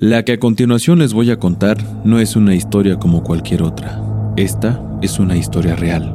[0.00, 4.00] La que a continuación les voy a contar no es una historia como cualquier otra.
[4.36, 6.14] Esta es una historia real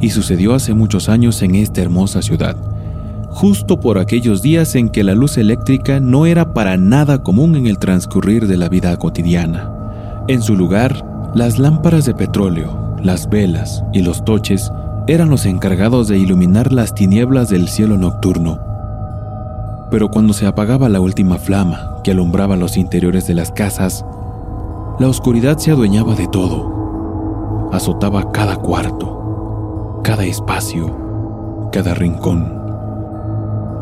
[0.00, 2.56] y sucedió hace muchos años en esta hermosa ciudad,
[3.30, 7.68] justo por aquellos días en que la luz eléctrica no era para nada común en
[7.68, 9.70] el transcurrir de la vida cotidiana.
[10.26, 14.72] En su lugar, las lámparas de petróleo, las velas y los toches
[15.06, 18.73] eran los encargados de iluminar las tinieblas del cielo nocturno
[19.94, 24.04] pero cuando se apagaba la última flama que alumbraba los interiores de las casas,
[24.98, 27.70] la oscuridad se adueñaba de todo.
[27.72, 32.52] Azotaba cada cuarto, cada espacio, cada rincón.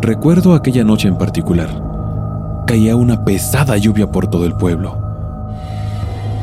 [0.02, 1.83] Recuerdo aquella noche en particular.
[2.66, 4.98] Caía una pesada lluvia por todo el pueblo.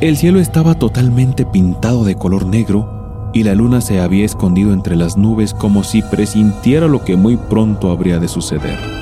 [0.02, 4.96] El cielo estaba totalmente pintado de color negro y la luna se había escondido entre
[4.96, 9.00] las nubes como si presintiera lo que muy pronto habría de suceder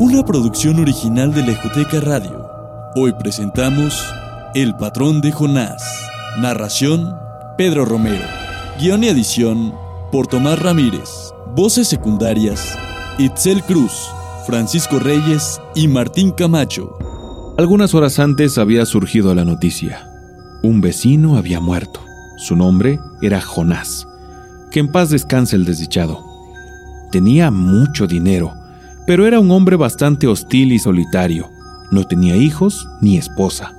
[0.00, 2.48] una producción original de Lejoteca Radio.
[2.94, 4.06] Hoy presentamos
[4.54, 5.82] El patrón de Jonás.
[6.38, 7.16] Narración,
[7.56, 8.24] Pedro Romero.
[8.78, 9.74] Guión y edición,
[10.12, 11.32] por Tomás Ramírez.
[11.56, 12.78] Voces secundarias,
[13.18, 14.08] Itzel Cruz,
[14.46, 16.96] Francisco Reyes y Martín Camacho.
[17.58, 20.08] Algunas horas antes había surgido la noticia.
[20.62, 22.00] Un vecino había muerto.
[22.36, 24.06] Su nombre era Jonás.
[24.70, 26.24] Que en paz descanse el desdichado.
[27.10, 28.57] Tenía mucho dinero
[29.08, 31.48] pero era un hombre bastante hostil y solitario.
[31.90, 33.72] No tenía hijos ni esposa.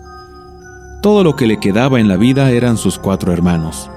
[1.03, 3.91] Todo lo que le quedaba en la vida eran sus cuatro hermanos,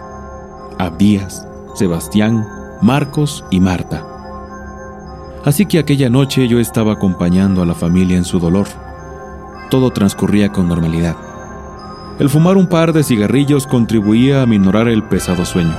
[0.79, 2.47] Abdías, Sebastián,
[2.83, 4.07] Marcos y Marta.
[5.43, 8.67] Así que aquella noche yo estaba acompañando a la familia en su dolor.
[9.71, 11.17] Todo transcurría con normalidad.
[12.19, 15.79] El fumar un par de cigarrillos contribuía a minorar el pesado sueño.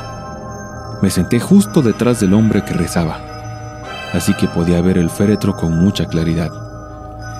[1.03, 3.32] Me senté justo detrás del hombre que rezaba
[4.13, 6.51] así que podía ver el féretro con mucha claridad.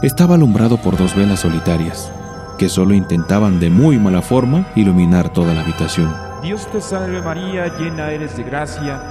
[0.02, 2.12] Estaba alumbrado por dos velas solitarias,
[2.58, 6.14] que solo intentaban de muy mala forma iluminar toda la habitación.
[6.42, 9.02] Dios te salve María, llena eres de gracia.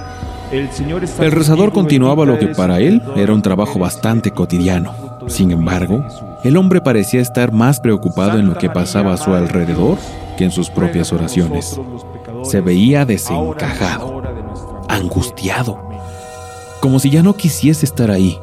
[0.51, 4.93] El Señor está El rezador continuaba lo que para él era un trabajo bastante cotidiano.
[5.27, 6.05] Sin embargo,
[6.43, 9.97] el hombre parecía estar más preocupado en lo que pasaba a su alrededor
[10.37, 11.79] que en sus propias oraciones.
[12.43, 14.21] Se veía desencajado,
[14.89, 15.92] angustiado
[16.83, 18.37] como si ya no quisiese estar ahí.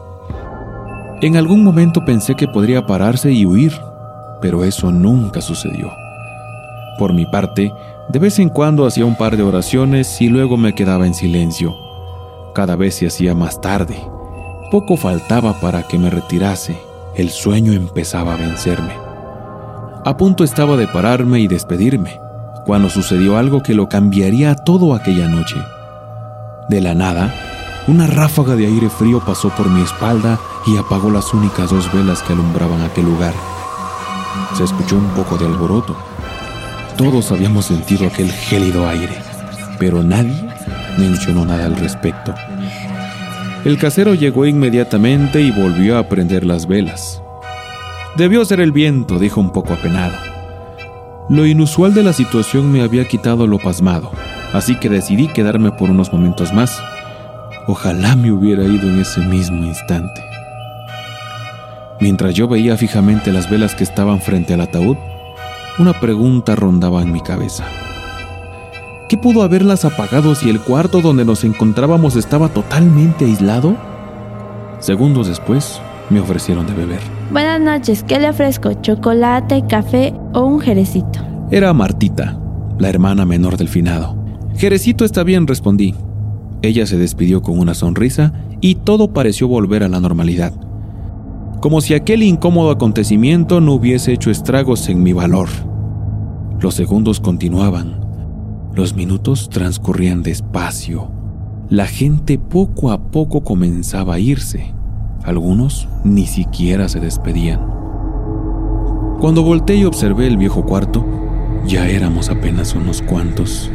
[1.20, 3.78] En algún momento pensé que podría pararse y huir,
[4.40, 5.92] pero eso nunca sucedió.
[6.98, 7.70] Por mi parte,
[8.08, 11.76] de vez en cuando hacía un par de oraciones y luego me quedaba en silencio.
[12.54, 13.98] Cada vez se hacía más tarde.
[14.70, 16.78] Poco faltaba para que me retirase.
[17.16, 18.94] El sueño empezaba a vencerme.
[20.06, 22.18] A punto estaba de pararme y despedirme,
[22.64, 25.56] cuando sucedió algo que lo cambiaría todo aquella noche.
[26.70, 27.34] De la nada,
[27.90, 32.22] una ráfaga de aire frío pasó por mi espalda y apagó las únicas dos velas
[32.22, 33.34] que alumbraban aquel lugar.
[34.54, 35.96] Se escuchó un poco de alboroto.
[36.96, 39.16] Todos habíamos sentido aquel gélido aire,
[39.80, 40.48] pero nadie
[40.98, 42.32] mencionó nada al respecto.
[43.64, 47.22] El casero llegó inmediatamente y volvió a prender las velas.
[48.16, 50.16] Debió ser el viento, dijo un poco apenado.
[51.28, 54.12] Lo inusual de la situación me había quitado lo pasmado,
[54.52, 56.80] así que decidí quedarme por unos momentos más.
[57.70, 60.20] Ojalá me hubiera ido en ese mismo instante.
[62.00, 64.96] Mientras yo veía fijamente las velas que estaban frente al ataúd,
[65.78, 67.64] una pregunta rondaba en mi cabeza.
[69.08, 73.76] ¿Qué pudo haberlas apagado si el cuarto donde nos encontrábamos estaba totalmente aislado?
[74.80, 77.00] Segundos después, me ofrecieron de beber.
[77.30, 78.72] Buenas noches, ¿qué le ofrezco?
[78.82, 81.20] ¿Chocolate, café o un jerecito?
[81.52, 82.36] Era Martita,
[82.80, 84.16] la hermana menor del finado.
[84.56, 85.94] Jerecito está bien, respondí.
[86.62, 90.52] Ella se despidió con una sonrisa y todo pareció volver a la normalidad.
[91.60, 95.48] Como si aquel incómodo acontecimiento no hubiese hecho estragos en mi valor.
[96.60, 98.00] Los segundos continuaban.
[98.74, 101.10] Los minutos transcurrían despacio.
[101.70, 104.74] La gente poco a poco comenzaba a irse.
[105.22, 107.60] Algunos ni siquiera se despedían.
[109.20, 111.04] Cuando volteé y observé el viejo cuarto,
[111.66, 113.70] ya éramos apenas unos cuantos.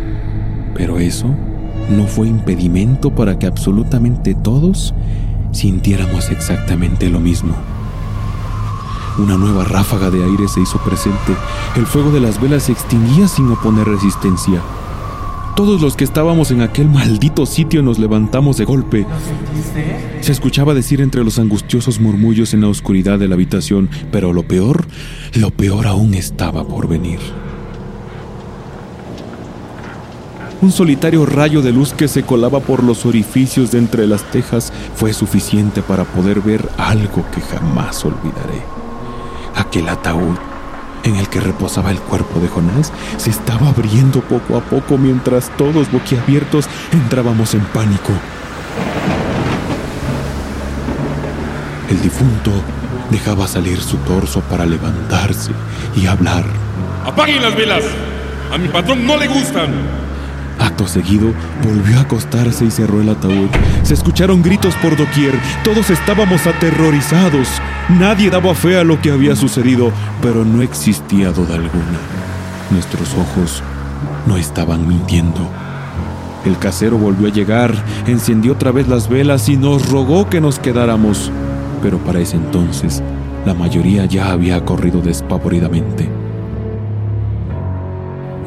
[0.74, 1.28] Pero eso
[1.90, 4.94] no fue impedimento para que absolutamente todos
[5.52, 7.56] sintiéramos exactamente lo mismo.
[9.18, 11.34] Una nueva ráfaga de aire se hizo presente.
[11.76, 14.62] El fuego de las velas se extinguía sin oponer resistencia.
[15.56, 19.06] Todos los que estábamos en aquel maldito sitio nos levantamos de golpe.
[20.20, 24.44] Se escuchaba decir entre los angustiosos murmullos en la oscuridad de la habitación, pero lo
[24.44, 24.86] peor,
[25.34, 27.20] lo peor aún estaba por venir.
[30.62, 34.72] Un solitario rayo de luz que se colaba por los orificios de entre las tejas
[34.96, 38.64] fue suficiente para poder ver algo que jamás olvidaré.
[39.56, 40.38] Aquel ataúd,
[41.04, 45.56] en el que reposaba el cuerpo de Jonás se estaba abriendo poco a poco mientras
[45.58, 48.12] todos boquiabiertos entrábamos en pánico.
[51.90, 52.52] El difunto
[53.12, 55.52] dejaba salir su torso para levantarse
[55.96, 56.46] y hablar.
[57.06, 57.84] ¡Apaguen las velas!
[58.52, 60.05] A mi patrón no le gustan.
[60.60, 63.50] Acto seguido, volvió a acostarse y cerró el ataúd.
[63.84, 65.34] Se escucharon gritos por doquier.
[65.64, 67.48] Todos estábamos aterrorizados.
[67.90, 69.92] Nadie daba fe a lo que había sucedido,
[70.22, 72.00] pero no existía duda alguna.
[72.72, 73.64] Nuestros ojos
[74.26, 75.48] no estaban mintiendo.
[76.46, 77.74] El casero volvió a llegar,
[78.08, 81.32] encendió otra vez las velas y nos rogó que nos quedáramos
[81.86, 83.04] pero para ese entonces
[83.46, 86.25] la mayoría ya había corrido despavoridamente.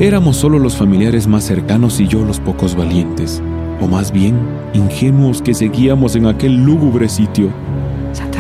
[0.00, 3.43] Éramos solo los familiares más cercanos y yo los pocos valientes,
[3.81, 4.39] o más bien
[4.73, 7.50] ingenuos que seguíamos en aquel lúgubre sitio.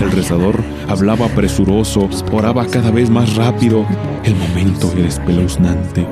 [0.00, 3.84] El rezador hablaba presuroso, oraba cada vez más rápido.
[4.22, 6.06] El momento era espeluznante.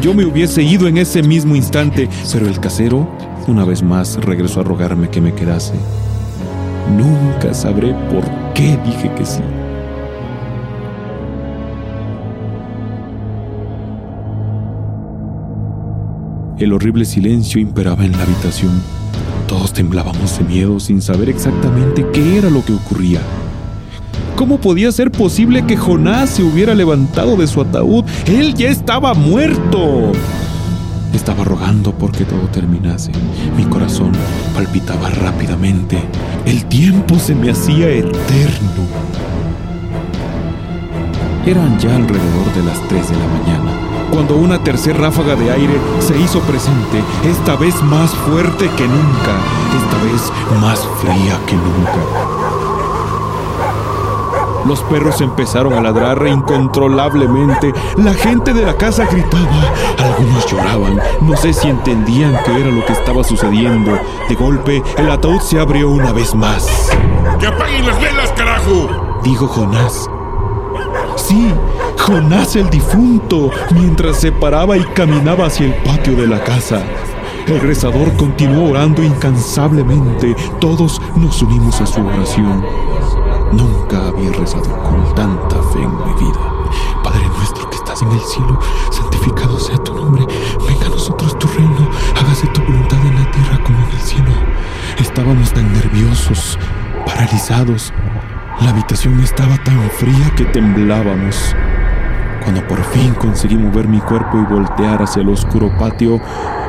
[0.00, 3.06] Yo me hubiese ido en ese mismo instante, pero el casero,
[3.48, 5.74] una vez más, regresó a rogarme que me quedase.
[6.96, 8.24] Nunca sabré por
[8.54, 9.42] qué dije que sí.
[16.62, 18.70] El horrible silencio imperaba en la habitación.
[19.48, 23.20] Todos temblábamos de miedo sin saber exactamente qué era lo que ocurría.
[24.36, 28.04] ¿Cómo podía ser posible que Jonás se hubiera levantado de su ataúd?
[28.26, 30.12] Él ya estaba muerto.
[31.12, 33.10] Estaba rogando porque todo terminase.
[33.56, 34.12] Mi corazón
[34.54, 35.98] palpitaba rápidamente.
[36.46, 38.86] El tiempo se me hacía eterno.
[41.44, 45.74] Eran ya alrededor de las 3 de la mañana, cuando una tercera ráfaga de aire
[45.98, 49.38] se hizo presente, esta vez más fuerte que nunca,
[49.74, 52.52] esta vez más fría que nunca.
[54.66, 57.72] Los perros empezaron a ladrar incontrolablemente.
[57.96, 59.72] La gente de la casa gritaba.
[59.98, 61.00] Algunos lloraban.
[61.20, 63.98] No sé si entendían qué era lo que estaba sucediendo.
[64.28, 66.92] De golpe, el ataúd se abrió una vez más.
[67.40, 68.88] ¡Que apaguen las velas, carajo!
[69.24, 70.08] Dijo Jonás.
[71.16, 71.52] Sí,
[71.98, 76.82] Jonás el difunto, mientras se paraba y caminaba hacia el patio de la casa.
[77.46, 80.36] El rezador continuó orando incansablemente.
[80.60, 82.64] Todos nos unimos a su oración.
[83.52, 86.40] Nunca había rezado con tanta fe en mi vida.
[87.02, 88.58] Padre nuestro que estás en el cielo,
[88.90, 90.24] santificado sea tu nombre.
[90.68, 91.88] Venga a nosotros tu reino.
[92.16, 94.32] Hágase tu voluntad en la tierra como en el cielo.
[94.98, 96.58] Estábamos tan nerviosos,
[97.04, 97.92] paralizados.
[98.60, 101.56] La habitación estaba tan fría que temblábamos.
[102.42, 106.20] Cuando por fin conseguí mover mi cuerpo y voltear hacia el oscuro patio,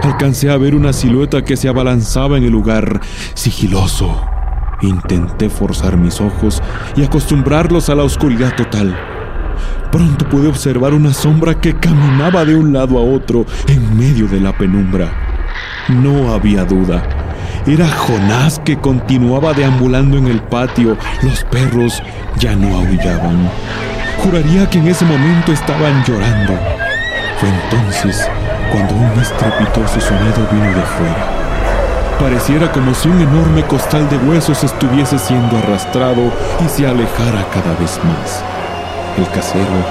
[0.04, 3.02] alcancé a ver una silueta que se abalanzaba en el lugar,
[3.34, 4.30] sigiloso,
[4.84, 6.62] Intenté forzar mis ojos
[6.98, 8.94] y acostumbrarlos a la oscuridad total.
[9.92, 14.42] Pronto pude observar una sombra que caminaba de un lado a otro en medio de
[14.42, 15.10] la penumbra.
[15.88, 17.02] No había duda.
[17.66, 20.98] Era Jonás que continuaba deambulando en el patio.
[21.22, 22.04] Los perros
[22.38, 23.50] ya no aullaban.
[24.24, 26.54] Juraría que en ese momento estaban llorando.
[27.38, 28.26] Fue entonces
[28.72, 31.28] cuando un estrepitoso sonido vino de fuera.
[32.18, 36.32] Pareciera como si un enorme costal de huesos estuviese siendo arrastrado
[36.66, 38.42] y se alejara cada vez más.
[39.18, 39.84] El casero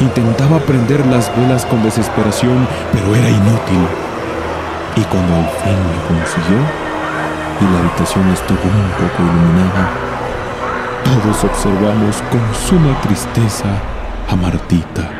[0.00, 3.86] intentaba prender las velas con desesperación, pero era inútil.
[4.96, 6.58] Y cuando al fin lo consiguió
[7.60, 10.15] y la habitación estuvo un poco iluminada,
[11.44, 13.80] observamos con suma tristeza
[14.28, 15.10] a Martita,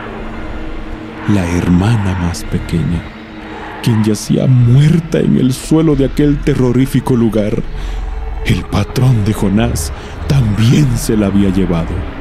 [1.28, 3.16] la hermana más pequeña
[3.86, 7.62] quien yacía muerta en el suelo de aquel terrorífico lugar.
[8.44, 9.92] El patrón de Jonás
[10.26, 12.15] también se la había llevado.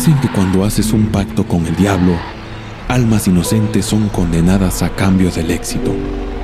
[0.00, 2.14] Dicen que cuando haces un pacto con el diablo,
[2.88, 5.94] almas inocentes son condenadas a cambio del éxito,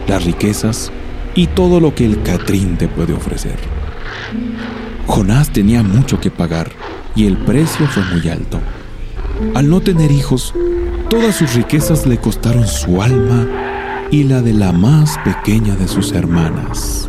[0.07, 0.93] las riquezas
[1.35, 3.57] y todo lo que el Catrín te puede ofrecer.
[5.07, 6.71] Jonás tenía mucho que pagar
[7.15, 8.61] y el precio fue muy alto.
[9.55, 10.53] Al no tener hijos,
[11.09, 13.47] todas sus riquezas le costaron su alma
[14.11, 17.09] y la de la más pequeña de sus hermanas.